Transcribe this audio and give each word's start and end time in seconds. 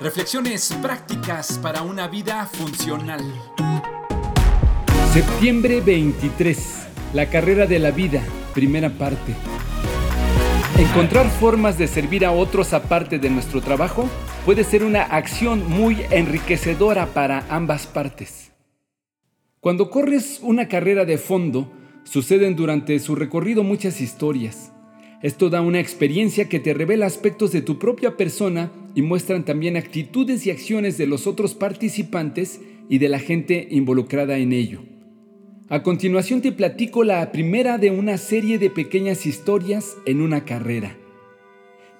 Reflexiones 0.00 0.72
prácticas 0.80 1.58
para 1.58 1.82
una 1.82 2.06
vida 2.06 2.46
funcional. 2.46 3.20
Septiembre 5.12 5.80
23. 5.80 6.86
La 7.12 7.28
carrera 7.28 7.66
de 7.66 7.80
la 7.80 7.90
vida. 7.90 8.22
Primera 8.54 8.90
parte. 8.90 9.34
Encontrar 10.78 11.28
formas 11.28 11.78
de 11.78 11.88
servir 11.88 12.24
a 12.24 12.30
otros 12.30 12.72
aparte 12.72 13.18
de 13.18 13.28
nuestro 13.28 13.60
trabajo 13.60 14.08
puede 14.44 14.62
ser 14.62 14.84
una 14.84 15.02
acción 15.02 15.68
muy 15.68 16.06
enriquecedora 16.12 17.06
para 17.06 17.44
ambas 17.48 17.88
partes. 17.88 18.52
Cuando 19.58 19.90
corres 19.90 20.38
una 20.44 20.68
carrera 20.68 21.04
de 21.04 21.18
fondo, 21.18 21.72
suceden 22.04 22.54
durante 22.54 23.00
su 23.00 23.16
recorrido 23.16 23.64
muchas 23.64 24.00
historias. 24.00 24.72
Esto 25.22 25.50
da 25.50 25.60
una 25.60 25.78
experiencia 25.78 26.48
que 26.48 26.58
te 26.58 26.74
revela 26.74 27.06
aspectos 27.06 27.52
de 27.52 27.62
tu 27.62 27.78
propia 27.78 28.16
persona 28.16 28.72
y 28.96 29.02
muestran 29.02 29.44
también 29.44 29.76
actitudes 29.76 30.46
y 30.46 30.50
acciones 30.50 30.98
de 30.98 31.06
los 31.06 31.28
otros 31.28 31.54
participantes 31.54 32.60
y 32.88 32.98
de 32.98 33.08
la 33.08 33.20
gente 33.20 33.68
involucrada 33.70 34.38
en 34.38 34.52
ello. 34.52 34.82
A 35.68 35.84
continuación 35.84 36.42
te 36.42 36.50
platico 36.50 37.04
la 37.04 37.30
primera 37.30 37.78
de 37.78 37.90
una 37.92 38.18
serie 38.18 38.58
de 38.58 38.68
pequeñas 38.68 39.24
historias 39.24 39.96
en 40.06 40.20
una 40.20 40.44
carrera. 40.44 40.98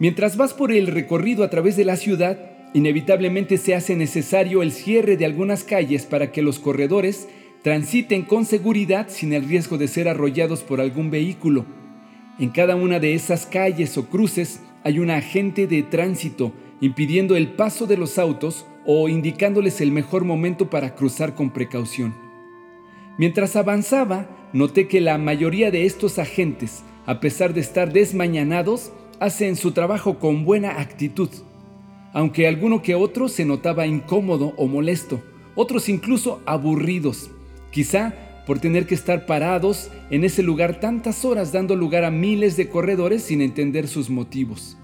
Mientras 0.01 0.37
vas 0.37 0.53
por 0.53 0.73
el 0.73 0.89
recorrido 0.89 1.45
a 1.45 1.49
través 1.49 1.77
de 1.77 1.85
la 1.85 1.97
ciudad, 1.97 2.51
inevitablemente 2.75 3.57
se 3.57 3.77
hace 3.77 3.95
necesario 3.95 4.63
el 4.63 4.73
cierre 4.73 5.17
de 5.17 5.27
algunas 5.27 5.63
calles 5.63 6.07
para 6.07 6.33
que 6.33 6.43
los 6.43 6.59
corredores 6.59 7.29
transiten 7.63 8.23
con 8.23 8.47
seguridad 8.47 9.07
sin 9.09 9.33
el 9.33 9.45
riesgo 9.45 9.79
de 9.79 9.87
ser 9.87 10.09
arrollados 10.09 10.65
por 10.65 10.81
algún 10.81 11.13
vehículo. 11.13 11.65
En 12.43 12.51
cada 12.51 12.75
una 12.75 12.99
de 12.99 13.15
esas 13.15 13.47
calles 13.47 13.97
o 13.97 14.07
cruces 14.07 14.63
hay 14.83 14.99
un 14.99 15.11
agente 15.11 15.69
de 15.69 15.85
tránsito 15.85 16.53
impidiendo 16.81 17.37
el 17.37 17.53
paso 17.53 17.87
de 17.87 17.97
los 17.97 18.19
autos 18.19 18.67
o 18.85 19.09
indicándoles 19.09 19.81
el 19.81 19.93
mejor 19.93 20.25
momento 20.25 20.69
para 20.69 20.97
cruzar 20.97 21.37
con 21.37 21.51
precaución. 21.51 22.17
Mientras 23.17 23.55
avanzaba, 23.55 24.27
noté 24.53 24.89
que 24.89 25.01
la 25.01 25.19
mayoría 25.19 25.71
de 25.71 25.87
estos 25.87 26.19
agentes, 26.19 26.83
a 27.07 27.21
pesar 27.21 27.55
de 27.55 27.61
estar 27.61 27.93
desmañanados, 27.93 28.91
hacen 29.21 29.55
su 29.55 29.71
trabajo 29.71 30.19
con 30.19 30.45
buena 30.45 30.81
actitud, 30.81 31.31
aunque 32.13 32.49
alguno 32.49 32.83
que 32.83 32.97
otro 32.97 33.29
se 33.29 33.45
notaba 33.45 33.87
incómodo 33.87 34.53
o 34.57 34.67
molesto, 34.67 35.23
otros 35.55 35.89
incluso 35.89 36.43
aburridos, 36.45 37.31
quizá 37.71 38.32
por 38.47 38.59
tener 38.59 38.87
que 38.87 38.95
estar 38.95 39.27
parados 39.27 39.91
en 40.11 40.25
ese 40.25 40.43
lugar 40.43 40.81
tantas 40.81 41.25
horas 41.25 41.53
dando 41.53 41.77
lugar 41.77 42.05
a 42.05 42.11
miles 42.11 42.57
de 42.57 42.69
corredores 42.69 43.23
sin 43.23 43.41
entender 43.41 43.89
sus 43.89 44.11
motivos. 44.11 44.77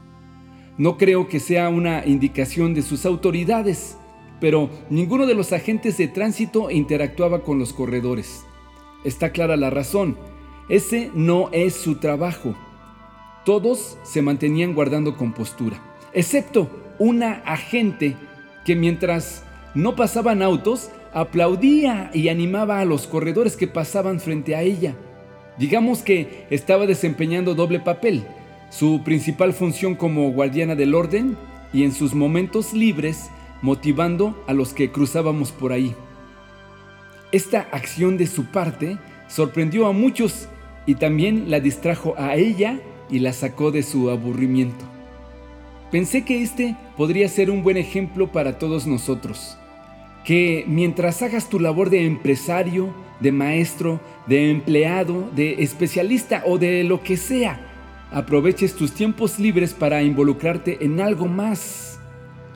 No 0.76 0.96
creo 0.96 1.28
que 1.28 1.40
sea 1.40 1.68
una 1.68 2.06
indicación 2.06 2.72
de 2.72 2.82
sus 2.82 3.04
autoridades, 3.04 3.96
pero 4.40 4.70
ninguno 4.90 5.26
de 5.26 5.34
los 5.34 5.52
agentes 5.52 5.98
de 5.98 6.06
tránsito 6.06 6.70
interactuaba 6.70 7.42
con 7.42 7.58
los 7.58 7.72
corredores. 7.72 8.44
Está 9.04 9.30
clara 9.32 9.56
la 9.56 9.70
razón, 9.70 10.16
ese 10.68 11.10
no 11.14 11.48
es 11.52 11.74
su 11.74 11.96
trabajo. 11.96 12.54
Todos 13.44 13.98
se 14.04 14.22
mantenían 14.22 14.74
guardando 14.74 15.16
compostura, 15.16 15.82
excepto 16.12 16.70
una 16.98 17.42
agente 17.44 18.16
que 18.64 18.76
mientras 18.76 19.44
no 19.74 19.96
pasaban 19.96 20.42
autos, 20.42 20.90
aplaudía 21.20 22.10
y 22.14 22.28
animaba 22.28 22.78
a 22.78 22.84
los 22.84 23.08
corredores 23.08 23.56
que 23.56 23.66
pasaban 23.66 24.20
frente 24.20 24.54
a 24.54 24.62
ella. 24.62 24.94
Digamos 25.58 26.02
que 26.02 26.46
estaba 26.50 26.86
desempeñando 26.86 27.56
doble 27.56 27.80
papel, 27.80 28.24
su 28.70 29.02
principal 29.02 29.52
función 29.52 29.96
como 29.96 30.30
guardiana 30.30 30.76
del 30.76 30.94
orden 30.94 31.36
y 31.72 31.82
en 31.82 31.92
sus 31.92 32.14
momentos 32.14 32.72
libres 32.72 33.30
motivando 33.62 34.44
a 34.46 34.52
los 34.52 34.72
que 34.72 34.92
cruzábamos 34.92 35.50
por 35.50 35.72
ahí. 35.72 35.92
Esta 37.32 37.66
acción 37.72 38.16
de 38.16 38.28
su 38.28 38.46
parte 38.46 38.96
sorprendió 39.26 39.86
a 39.86 39.92
muchos 39.92 40.48
y 40.86 40.94
también 40.94 41.50
la 41.50 41.58
distrajo 41.58 42.14
a 42.16 42.36
ella 42.36 42.78
y 43.10 43.18
la 43.18 43.32
sacó 43.32 43.72
de 43.72 43.82
su 43.82 44.08
aburrimiento. 44.08 44.84
Pensé 45.90 46.24
que 46.24 46.42
este 46.42 46.76
podría 46.96 47.28
ser 47.28 47.50
un 47.50 47.64
buen 47.64 47.76
ejemplo 47.76 48.30
para 48.30 48.58
todos 48.58 48.86
nosotros 48.86 49.58
que 50.24 50.64
mientras 50.66 51.22
hagas 51.22 51.48
tu 51.48 51.58
labor 51.58 51.90
de 51.90 52.04
empresario, 52.04 52.94
de 53.20 53.32
maestro, 53.32 54.00
de 54.26 54.50
empleado, 54.50 55.28
de 55.34 55.62
especialista 55.62 56.42
o 56.46 56.58
de 56.58 56.84
lo 56.84 57.02
que 57.02 57.16
sea, 57.16 57.60
aproveches 58.10 58.74
tus 58.74 58.92
tiempos 58.92 59.38
libres 59.38 59.74
para 59.74 60.02
involucrarte 60.02 60.84
en 60.84 61.00
algo 61.00 61.26
más, 61.26 62.00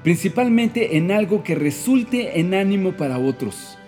principalmente 0.03 0.97
en 0.97 1.11
algo 1.11 1.43
que 1.43 1.55
resulte 1.55 2.41
en 2.41 2.55
ánimo 2.55 2.93
para 2.93 3.19
otros. 3.19 3.79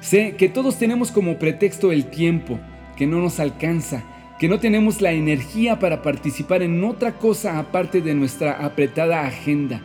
Sé 0.00 0.36
que 0.36 0.48
todos 0.48 0.78
tenemos 0.78 1.10
como 1.10 1.38
pretexto 1.38 1.92
el 1.92 2.06
tiempo, 2.06 2.60
que 2.96 3.06
no 3.06 3.20
nos 3.20 3.40
alcanza, 3.40 4.04
que 4.38 4.48
no 4.48 4.60
tenemos 4.60 5.00
la 5.00 5.12
energía 5.12 5.78
para 5.80 6.02
participar 6.02 6.62
en 6.62 6.84
otra 6.84 7.18
cosa 7.18 7.58
aparte 7.58 8.00
de 8.00 8.14
nuestra 8.14 8.64
apretada 8.64 9.26
agenda, 9.26 9.82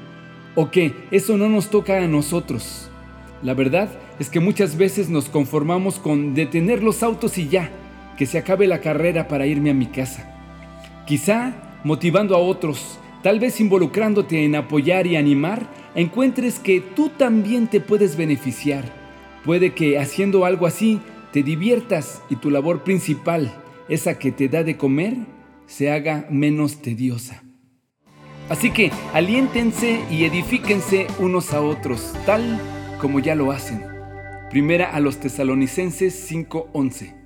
o 0.56 0.70
que 0.70 0.94
eso 1.10 1.38
no 1.38 1.50
nos 1.50 1.70
toca 1.70 1.98
a 2.04 2.08
nosotros. 2.08 2.92
La 3.44 3.54
verdad 3.54 3.90
es 4.20 4.30
que 4.30 4.40
muchas 4.40 4.78
veces 4.78 5.10
nos 5.10 5.28
conformamos 5.28 6.00
con 6.00 6.34
detener 6.34 6.82
los 6.82 7.04
autos 7.04 7.38
y 7.38 7.50
ya, 7.50 7.70
que 8.18 8.26
se 8.26 8.38
acabe 8.38 8.68
la 8.68 8.80
carrera 8.80 9.28
para 9.28 9.46
irme 9.46 9.70
a 9.70 9.74
mi 9.74 9.88
casa. 9.88 10.34
Quizá 11.06 11.54
motivando 11.84 12.36
a 12.36 12.40
otros, 12.40 13.00
tal 13.22 13.42
vez 13.42 13.60
involucrándote 13.60 14.46
en 14.46 14.56
apoyar 14.56 15.08
y 15.08 15.18
animar, 15.18 15.68
encuentres 15.94 16.58
que 16.58 16.80
tú 16.80 17.10
también 17.10 17.68
te 17.68 17.82
puedes 17.82 18.16
beneficiar. 18.16 18.86
Puede 19.44 19.74
que 19.74 20.00
haciendo 20.00 20.46
algo 20.46 20.66
así 20.66 21.02
te 21.34 21.44
diviertas 21.44 22.22
y 22.30 22.38
tu 22.38 22.50
labor 22.50 22.86
principal, 22.86 23.54
esa 23.90 24.18
que 24.18 24.32
te 24.32 24.48
da 24.48 24.64
de 24.64 24.78
comer, 24.78 25.18
se 25.66 25.92
haga 25.92 26.28
menos 26.30 26.82
tediosa. 26.82 27.44
Así 28.48 28.72
que 28.72 28.92
aliéntense 29.14 30.00
y 30.10 30.24
edifíquense 30.24 31.08
unos 31.20 31.54
a 31.54 31.62
otros, 31.62 32.14
tal 32.26 32.62
como 33.04 33.20
ya 33.20 33.36
lo 33.36 33.52
hacen. 33.52 33.84
Primera 34.50 34.96
a 34.96 35.02
los 35.02 35.20
tesalonicenses 35.20 36.16
5:11. 36.32 37.23